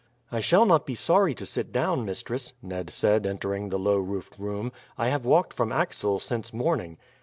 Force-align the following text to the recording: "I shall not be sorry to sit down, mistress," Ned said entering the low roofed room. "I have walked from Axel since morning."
"I 0.31 0.39
shall 0.39 0.65
not 0.65 0.87
be 0.87 0.95
sorry 0.95 1.35
to 1.35 1.45
sit 1.45 1.71
down, 1.71 2.05
mistress," 2.05 2.53
Ned 2.63 2.89
said 2.89 3.27
entering 3.27 3.69
the 3.69 3.77
low 3.77 3.97
roofed 3.97 4.39
room. 4.39 4.71
"I 4.97 5.09
have 5.09 5.25
walked 5.25 5.53
from 5.53 5.71
Axel 5.71 6.19
since 6.19 6.51
morning." 6.51 6.97